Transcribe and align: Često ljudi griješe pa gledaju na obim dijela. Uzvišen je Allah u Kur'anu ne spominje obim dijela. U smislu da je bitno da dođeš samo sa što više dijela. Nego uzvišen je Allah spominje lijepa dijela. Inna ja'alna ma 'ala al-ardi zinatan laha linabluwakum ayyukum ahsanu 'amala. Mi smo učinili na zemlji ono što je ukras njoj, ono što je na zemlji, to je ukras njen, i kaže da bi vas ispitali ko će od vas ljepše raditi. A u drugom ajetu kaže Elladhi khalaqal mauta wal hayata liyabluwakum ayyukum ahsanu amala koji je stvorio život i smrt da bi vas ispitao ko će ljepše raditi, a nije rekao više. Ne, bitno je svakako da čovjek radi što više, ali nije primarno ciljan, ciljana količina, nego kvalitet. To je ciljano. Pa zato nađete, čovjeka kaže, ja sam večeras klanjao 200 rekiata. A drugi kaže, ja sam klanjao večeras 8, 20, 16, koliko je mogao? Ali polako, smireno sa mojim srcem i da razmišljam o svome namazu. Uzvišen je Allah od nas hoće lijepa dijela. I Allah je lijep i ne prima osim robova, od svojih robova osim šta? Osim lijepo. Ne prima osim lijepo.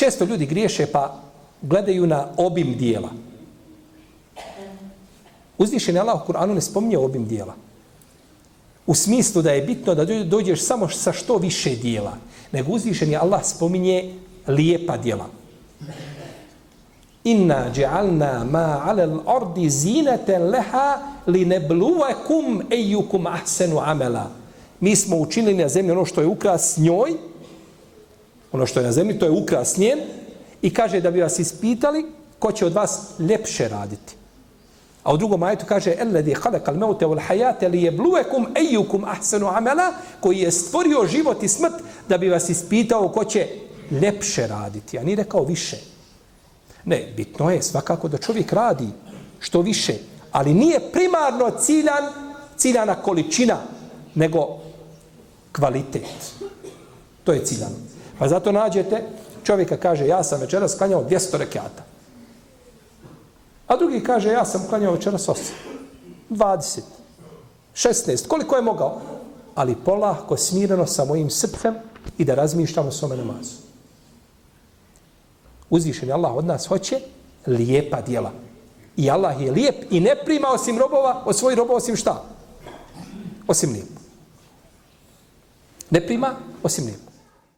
Često 0.00 0.24
ljudi 0.24 0.46
griješe 0.46 0.86
pa 0.86 1.20
gledaju 1.62 2.06
na 2.06 2.28
obim 2.36 2.76
dijela. 2.78 3.08
Uzvišen 5.58 5.94
je 5.94 6.00
Allah 6.00 6.22
u 6.22 6.32
Kur'anu 6.32 6.54
ne 6.54 6.60
spominje 6.60 6.98
obim 6.98 7.26
dijela. 7.28 7.54
U 8.86 8.94
smislu 8.94 9.42
da 9.42 9.52
je 9.52 9.62
bitno 9.62 9.94
da 9.94 10.24
dođeš 10.24 10.62
samo 10.62 10.88
sa 10.88 11.12
što 11.12 11.36
više 11.36 11.76
dijela. 11.76 12.16
Nego 12.52 12.72
uzvišen 12.72 13.10
je 13.10 13.16
Allah 13.16 13.44
spominje 13.44 14.14
lijepa 14.46 14.96
dijela. 14.96 15.26
Inna 17.24 17.72
ja'alna 17.76 18.50
ma 18.50 18.82
'ala 18.84 19.02
al-ardi 19.02 19.68
zinatan 19.68 20.50
laha 20.50 20.98
linabluwakum 21.26 22.62
ayyukum 22.70 23.26
ahsanu 23.26 23.76
'amala. 23.76 24.30
Mi 24.80 24.96
smo 24.96 25.16
učinili 25.16 25.54
na 25.54 25.68
zemlji 25.68 25.92
ono 25.92 26.04
što 26.04 26.20
je 26.20 26.26
ukras 26.26 26.76
njoj, 26.76 27.29
ono 28.52 28.66
što 28.66 28.80
je 28.80 28.86
na 28.86 28.92
zemlji, 28.92 29.18
to 29.18 29.24
je 29.24 29.30
ukras 29.30 29.76
njen, 29.76 29.98
i 30.62 30.74
kaže 30.74 31.00
da 31.00 31.10
bi 31.10 31.22
vas 31.22 31.38
ispitali 31.38 32.06
ko 32.38 32.52
će 32.52 32.66
od 32.66 32.72
vas 32.72 33.00
ljepše 33.18 33.68
raditi. 33.68 34.14
A 35.02 35.14
u 35.14 35.16
drugom 35.16 35.42
ajetu 35.42 35.66
kaže 35.68 35.94
Elladhi 35.98 36.34
khalaqal 36.34 36.76
mauta 36.78 37.06
wal 37.06 37.20
hayata 37.28 37.68
liyabluwakum 37.68 38.46
ayyukum 38.54 39.04
ahsanu 39.06 39.48
amala 39.48 39.92
koji 40.20 40.38
je 40.38 40.50
stvorio 40.50 41.06
život 41.06 41.42
i 41.42 41.48
smrt 41.48 41.74
da 42.08 42.18
bi 42.18 42.28
vas 42.28 42.48
ispitao 42.48 43.08
ko 43.08 43.24
će 43.24 43.48
ljepše 43.90 44.46
raditi, 44.46 44.98
a 44.98 45.02
nije 45.02 45.16
rekao 45.16 45.44
više. 45.44 45.76
Ne, 46.84 47.12
bitno 47.16 47.50
je 47.50 47.62
svakako 47.62 48.08
da 48.08 48.18
čovjek 48.18 48.52
radi 48.52 48.88
što 49.38 49.60
više, 49.60 49.94
ali 50.32 50.54
nije 50.54 50.80
primarno 50.92 51.50
ciljan, 51.60 52.04
ciljana 52.56 52.94
količina, 52.94 53.58
nego 54.14 54.58
kvalitet. 55.52 56.34
To 57.24 57.32
je 57.32 57.44
ciljano. 57.44 57.76
Pa 58.20 58.28
zato 58.28 58.52
nađete, 58.52 59.02
čovjeka 59.44 59.76
kaže, 59.76 60.06
ja 60.06 60.24
sam 60.24 60.40
večeras 60.40 60.74
klanjao 60.74 61.04
200 61.04 61.36
rekiata. 61.36 61.82
A 63.66 63.76
drugi 63.76 64.02
kaže, 64.04 64.28
ja 64.28 64.44
sam 64.44 64.66
klanjao 64.68 64.92
večeras 64.92 65.28
8, 65.28 65.36
20, 66.30 66.80
16, 67.74 68.26
koliko 68.28 68.56
je 68.56 68.62
mogao? 68.62 69.00
Ali 69.54 69.76
polako, 69.84 70.36
smireno 70.36 70.86
sa 70.86 71.04
mojim 71.04 71.30
srcem 71.30 71.74
i 72.18 72.24
da 72.24 72.34
razmišljam 72.34 72.88
o 72.88 72.92
svome 72.92 73.16
namazu. 73.16 73.56
Uzvišen 75.70 76.08
je 76.08 76.14
Allah 76.14 76.36
od 76.36 76.44
nas 76.44 76.66
hoće 76.66 77.00
lijepa 77.46 78.00
dijela. 78.00 78.32
I 78.96 79.10
Allah 79.10 79.40
je 79.40 79.52
lijep 79.52 79.84
i 79.90 80.00
ne 80.00 80.16
prima 80.24 80.48
osim 80.48 80.78
robova, 80.78 81.22
od 81.26 81.36
svojih 81.36 81.58
robova 81.58 81.76
osim 81.76 81.96
šta? 81.96 82.24
Osim 83.48 83.72
lijepo. 83.72 84.00
Ne 85.90 86.06
prima 86.06 86.34
osim 86.62 86.84
lijepo. 86.84 87.09